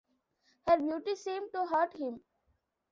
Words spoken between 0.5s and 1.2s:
Her beauty